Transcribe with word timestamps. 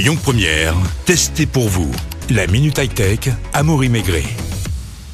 Lyon 0.00 0.16
Première, 0.16 0.74
testez 1.04 1.44
pour 1.44 1.68
vous. 1.68 1.90
La 2.30 2.46
Minute 2.46 2.78
High 2.78 2.94
Tech, 2.94 3.18
Amaury 3.52 3.90
Maigret. 3.90 4.24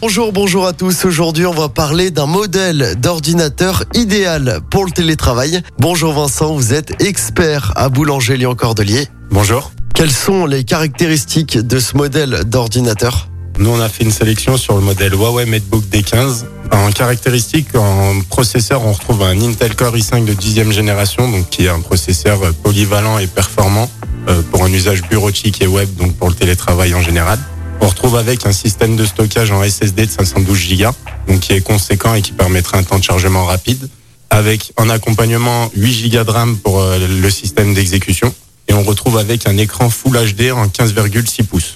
Bonjour, 0.00 0.32
bonjour 0.32 0.64
à 0.64 0.72
tous. 0.72 1.04
Aujourd'hui, 1.04 1.44
on 1.44 1.52
va 1.52 1.68
parler 1.68 2.12
d'un 2.12 2.26
modèle 2.26 2.94
d'ordinateur 2.96 3.82
idéal 3.94 4.60
pour 4.70 4.84
le 4.84 4.92
télétravail. 4.92 5.60
Bonjour 5.80 6.12
Vincent, 6.12 6.54
vous 6.54 6.72
êtes 6.72 7.02
expert 7.02 7.72
à 7.74 7.88
Boulanger 7.88 8.36
Lyon 8.36 8.54
Cordelier. 8.54 9.08
Bonjour. 9.28 9.72
Quelles 9.92 10.12
sont 10.12 10.46
les 10.46 10.62
caractéristiques 10.62 11.58
de 11.58 11.80
ce 11.80 11.96
modèle 11.96 12.44
d'ordinateur? 12.44 13.26
Nous, 13.58 13.70
on 13.70 13.80
a 13.80 13.88
fait 13.88 14.04
une 14.04 14.10
sélection 14.10 14.58
sur 14.58 14.74
le 14.74 14.82
modèle 14.82 15.14
Huawei 15.14 15.46
MateBook 15.46 15.84
D15. 15.84 16.44
En 16.72 16.90
caractéristique, 16.90 17.74
en 17.74 18.20
processeur, 18.28 18.84
on 18.84 18.92
retrouve 18.92 19.22
un 19.22 19.40
Intel 19.40 19.74
Core 19.74 19.96
i5 19.96 20.26
de 20.26 20.34
10e 20.34 20.72
génération, 20.72 21.30
donc 21.30 21.48
qui 21.48 21.64
est 21.64 21.70
un 21.70 21.80
processeur 21.80 22.38
polyvalent 22.62 23.18
et 23.18 23.26
performant 23.26 23.90
euh, 24.28 24.42
pour 24.50 24.62
un 24.64 24.72
usage 24.72 25.02
bureautique 25.02 25.62
et 25.62 25.66
web, 25.66 25.88
donc 25.96 26.14
pour 26.16 26.28
le 26.28 26.34
télétravail 26.34 26.94
en 26.94 27.00
général. 27.00 27.38
On 27.80 27.88
retrouve 27.88 28.16
avec 28.16 28.44
un 28.44 28.52
système 28.52 28.94
de 28.94 29.06
stockage 29.06 29.50
en 29.50 29.62
SSD 29.62 30.04
de 30.04 30.10
512 30.10 30.78
Go, 30.78 30.90
donc 31.26 31.40
qui 31.40 31.54
est 31.54 31.62
conséquent 31.62 32.14
et 32.14 32.20
qui 32.20 32.32
permettra 32.32 32.76
un 32.76 32.82
temps 32.82 32.98
de 32.98 33.04
chargement 33.04 33.46
rapide, 33.46 33.88
avec 34.28 34.72
en 34.76 34.90
accompagnement 34.90 35.70
8 35.74 36.10
Go 36.10 36.24
de 36.24 36.30
RAM 36.30 36.58
pour 36.58 36.80
euh, 36.80 36.98
le 36.98 37.30
système 37.30 37.72
d'exécution. 37.72 38.34
Et 38.68 38.74
on 38.74 38.82
retrouve 38.82 39.16
avec 39.16 39.46
un 39.46 39.56
écran 39.56 39.88
Full 39.88 40.12
HD 40.12 40.50
en 40.52 40.66
15,6 40.66 41.44
pouces. 41.44 41.75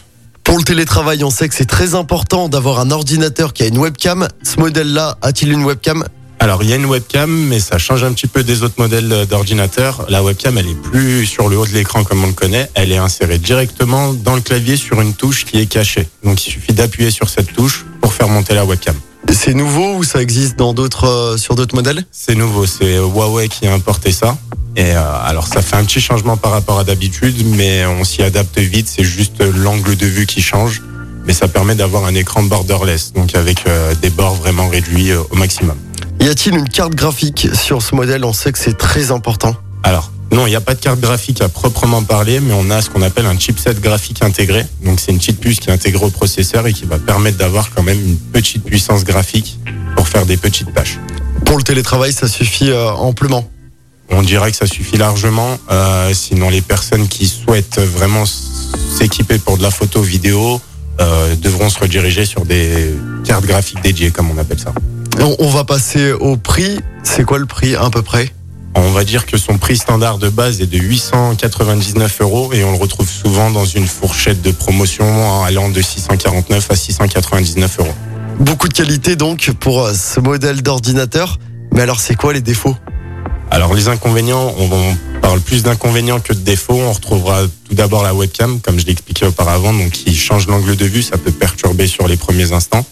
Pour 0.51 0.59
le 0.59 0.65
télétravail, 0.65 1.23
on 1.23 1.31
sait 1.31 1.49
que 1.49 1.55
c'est 1.55 1.65
très 1.65 1.95
important 1.95 2.49
d'avoir 2.49 2.81
un 2.81 2.91
ordinateur 2.91 3.53
qui 3.53 3.63
a 3.63 3.67
une 3.67 3.79
webcam. 3.79 4.27
Ce 4.43 4.59
modèle-là 4.59 5.17
a-t-il 5.23 5.53
une 5.53 5.63
webcam? 5.63 6.05
Alors, 6.41 6.65
il 6.65 6.71
y 6.71 6.73
a 6.73 6.75
une 6.75 6.87
webcam, 6.87 7.31
mais 7.31 7.61
ça 7.61 7.79
change 7.79 8.03
un 8.03 8.13
petit 8.13 8.27
peu 8.27 8.43
des 8.43 8.65
autres 8.65 8.75
modèles 8.77 9.27
d'ordinateur. 9.31 10.07
La 10.09 10.25
webcam, 10.25 10.59
elle 10.59 10.67
est 10.67 10.83
plus 10.83 11.25
sur 11.25 11.49
le 11.49 11.57
haut 11.57 11.67
de 11.67 11.73
l'écran 11.73 12.03
comme 12.03 12.25
on 12.25 12.27
le 12.27 12.33
connaît. 12.33 12.69
Elle 12.75 12.91
est 12.91 12.97
insérée 12.97 13.39
directement 13.39 14.13
dans 14.13 14.35
le 14.35 14.41
clavier 14.41 14.77
sur 14.77 15.01
une 15.01 15.15
touche 15.15 15.45
qui 15.45 15.61
est 15.61 15.67
cachée. 15.67 16.09
Donc, 16.25 16.45
il 16.45 16.51
suffit 16.51 16.73
d'appuyer 16.73 17.13
sur 17.13 17.29
cette 17.29 17.53
touche 17.53 17.87
pour 18.01 18.13
faire 18.13 18.27
monter 18.27 18.53
la 18.53 18.65
webcam. 18.65 18.97
C'est 19.29 19.55
nouveau 19.55 19.97
ou 19.97 20.05
ça 20.05 20.21
existe 20.21 20.57
dans 20.57 20.75
d'autres, 20.75 21.07
euh, 21.07 21.37
sur 21.37 21.55
d'autres 21.55 21.75
modèles? 21.75 22.05
C'est 22.11 22.35
nouveau, 22.35 22.67
c'est 22.67 22.97
Huawei 22.97 23.49
qui 23.49 23.67
a 23.67 23.73
importé 23.73 24.13
ça. 24.13 24.37
Et 24.77 24.93
euh, 24.95 25.03
alors 25.25 25.47
ça 25.47 25.63
fait 25.63 25.77
un 25.77 25.85
petit 25.85 26.01
changement 26.01 26.37
par 26.37 26.53
rapport 26.53 26.79
à 26.79 26.85
d'habitude, 26.85 27.45
mais 27.57 27.85
on 27.87 28.05
s'y 28.05 28.23
adapte 28.23 28.59
vite. 28.59 28.89
C'est 28.89 29.05
juste 29.05 29.43
l'angle 29.43 29.97
de 29.97 30.07
vue 30.07 30.27
qui 30.27 30.43
change, 30.43 30.83
mais 31.27 31.33
ça 31.33 31.49
permet 31.49 31.75
d'avoir 31.75 32.05
un 32.05 32.15
écran 32.15 32.43
borderless, 32.43 33.13
donc 33.13 33.35
avec 33.35 33.67
euh, 33.67 33.95
des 34.01 34.11
bords 34.11 34.35
vraiment 34.35 34.69
réduits 34.69 35.11
euh, 35.11 35.23
au 35.31 35.37
maximum. 35.37 35.77
Y 36.21 36.29
a-t-il 36.29 36.55
une 36.57 36.69
carte 36.69 36.95
graphique 36.95 37.49
sur 37.55 37.83
ce 37.83 37.95
modèle? 37.95 38.25
On 38.25 38.33
sait 38.33 38.53
que 38.53 38.59
c'est 38.59 38.77
très 38.77 39.11
important. 39.11 39.57
Alors 39.83 40.11
non, 40.33 40.47
il 40.47 40.51
n'y 40.51 40.57
a 40.57 40.61
pas 40.61 40.75
de 40.75 40.81
carte 40.81 41.01
graphique 41.01 41.43
à 41.43 41.49
proprement 41.49 42.03
parler, 42.05 42.39
mais 42.39 42.53
on 42.53 42.71
a 42.71 42.81
ce 42.81 42.89
qu'on 42.89 43.03
appelle 43.03 43.27
un 43.27 43.39
chipset 43.39 43.75
graphique 43.75 44.23
intégré. 44.23 44.65
Donc 44.85 45.01
c'est 45.01 45.11
une 45.11 45.19
petite 45.19 45.41
puce 45.41 45.59
qui 45.59 45.71
est 45.71 45.73
intégrée 45.73 46.05
au 46.05 46.11
processeur 46.11 46.67
et 46.69 46.73
qui 46.73 46.85
va 46.85 46.99
permettre 46.99 47.37
d'avoir 47.37 47.71
quand 47.75 47.83
même 47.83 48.01
une 48.01 48.17
petite 48.17 48.65
puissance 48.65 49.05
graphique 49.05 49.59
pour 49.97 50.09
faire 50.09 50.27
des 50.27 50.37
petites 50.37 50.73
tâches. 50.73 50.99
Pour 51.45 51.57
le 51.57 51.65
télétravail, 51.65 52.13
ça 52.13 52.29
suffit 52.29 52.71
euh, 52.71 52.91
amplement. 52.93 53.49
On 54.09 54.23
dirait 54.23 54.53
que 54.53 54.57
ça 54.57 54.67
suffit 54.67 54.97
largement. 54.97 55.59
Euh, 55.71 56.13
sinon, 56.15 56.49
les 56.49 56.61
personnes 56.61 57.09
qui 57.09 57.27
souhaitent 57.27 57.81
vraiment 57.81 58.25
s'équiper 58.27 59.39
pour 59.39 59.59
de 59.59 59.63
la 59.63 59.71
photo 59.71 60.01
vidéo 60.01 60.61
euh, 61.01 61.35
devront 61.37 61.71
se 61.71 61.79
rediriger 61.79 62.25
sur 62.25 62.45
des 62.45 62.95
cartes 63.25 63.47
graphiques 63.47 63.83
dédiées, 63.83 64.11
comme 64.11 64.31
on 64.31 64.39
appelle 64.39 64.61
ça. 64.61 64.73
On, 65.21 65.35
on 65.41 65.49
va 65.49 65.65
passer 65.65 66.13
au 66.13 66.37
prix. 66.37 66.79
C'est 67.03 67.25
quoi 67.25 67.39
le 67.39 67.47
prix 67.47 67.75
à 67.75 67.91
peu 67.91 68.03
près? 68.03 68.33
On 68.83 68.93
va 68.93 69.05
dire 69.05 69.27
que 69.27 69.37
son 69.37 69.59
prix 69.59 69.77
standard 69.77 70.17
de 70.17 70.31
base 70.31 70.63
est 70.63 70.67
de 70.67 70.79
899 70.79 72.23
euros 72.23 72.53
et 72.55 72.65
on 72.65 72.73
le 72.73 72.79
retrouve 72.79 73.09
souvent 73.09 73.51
dans 73.51 73.67
une 73.67 73.87
fourchette 73.87 74.41
de 74.41 74.51
promotion 74.53 75.45
allant 75.45 75.69
de 75.69 75.83
649 75.83 76.71
à 76.71 76.77
699 76.77 77.79
euros. 77.81 77.95
Beaucoup 78.39 78.69
de 78.69 78.73
qualité 78.73 79.17
donc 79.17 79.51
pour 79.61 79.83
euh, 79.83 79.93
ce 79.93 80.19
modèle 80.19 80.63
d'ordinateur. 80.63 81.39
Mais 81.75 81.83
alors, 81.83 82.01
c'est 82.01 82.15
quoi 82.15 82.33
les 82.33 82.41
défauts? 82.41 82.75
Alors 83.51 83.75
les 83.75 83.89
inconvénients, 83.89 84.55
on, 84.57 84.65
on 84.73 85.21
parle 85.21 85.41
plus 85.41 85.63
d'inconvénients 85.63 86.21
que 86.21 86.33
de 86.33 86.39
défauts. 86.39 86.81
On 86.81 86.93
retrouvera 86.93 87.43
tout 87.69 87.75
d'abord 87.75 88.03
la 88.03 88.15
webcam, 88.15 88.61
comme 88.61 88.81
je 88.81 88.87
l'expliquais 88.87 89.27
auparavant, 89.27 89.75
donc 89.75 89.91
qui 89.91 90.17
change 90.17 90.47
l'angle 90.47 90.75
de 90.75 90.87
vue, 90.87 91.03
ça 91.03 91.19
peut 91.19 91.33
perturber 91.33 91.87
sur 91.87 92.09
les 92.09 92.17
premiers 92.17 92.53
instants. 92.53 92.87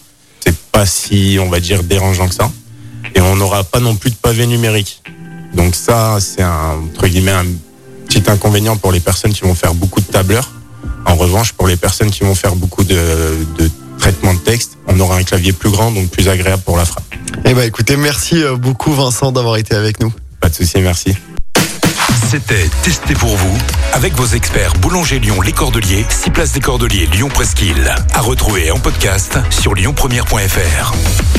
C'est 0.45 0.55
pas 0.55 0.85
si, 0.85 1.39
on 1.41 1.49
va 1.49 1.59
dire, 1.59 1.81
dérangeant 1.81 2.27
que 2.27 2.35
ça. 2.35 2.51
Et 3.15 3.21
on 3.21 3.35
n'aura 3.35 3.63
pas 3.63 3.79
non 3.79 3.95
plus 3.95 4.11
de 4.11 4.15
pavé 4.15 4.45
numérique. 4.45 5.01
Donc 5.53 5.75
ça, 5.75 6.17
c'est 6.19 6.43
un, 6.43 6.77
entre 6.93 7.07
guillemets, 7.07 7.31
un 7.31 7.45
petit 8.07 8.23
inconvénient 8.29 8.77
pour 8.77 8.91
les 8.91 8.99
personnes 8.99 9.33
qui 9.33 9.41
vont 9.41 9.55
faire 9.55 9.73
beaucoup 9.73 10.01
de 10.01 10.05
tableurs. 10.05 10.51
En 11.05 11.15
revanche, 11.15 11.53
pour 11.53 11.67
les 11.67 11.77
personnes 11.77 12.11
qui 12.11 12.23
vont 12.23 12.35
faire 12.35 12.55
beaucoup 12.55 12.83
de, 12.83 12.95
de 13.57 13.69
traitement 13.97 14.33
de 14.33 14.39
texte, 14.39 14.77
on 14.87 14.99
aura 14.99 15.17
un 15.17 15.23
clavier 15.23 15.53
plus 15.53 15.69
grand, 15.69 15.91
donc 15.91 16.09
plus 16.09 16.29
agréable 16.29 16.63
pour 16.63 16.77
la 16.77 16.85
frappe. 16.85 17.03
Eh 17.45 17.53
ben, 17.53 17.63
écoutez, 17.63 17.95
merci 17.97 18.43
euh, 18.43 18.55
beaucoup 18.55 18.93
Vincent 18.93 19.31
d'avoir 19.31 19.57
été 19.57 19.75
avec 19.75 19.99
nous. 19.99 20.13
Pas 20.39 20.49
de 20.49 20.55
souci, 20.55 20.79
merci. 20.81 21.15
C'était 22.29 22.69
Testez 22.83 23.15
pour 23.15 23.35
vous 23.35 23.57
avec 23.93 24.13
vos 24.13 24.27
experts 24.27 24.73
Boulanger 24.81 25.19
Lyon 25.19 25.41
Les 25.41 25.51
Cordeliers, 25.51 26.05
6 26.09 26.29
places 26.29 26.51
des 26.51 26.59
Cordeliers 26.59 27.07
Lyon 27.07 27.29
Presqu'île. 27.29 27.91
À 28.13 28.21
retrouver 28.21 28.69
en 28.71 28.77
podcast 28.77 29.39
sur 29.49 29.73
lyonpremière.fr. 29.73 31.38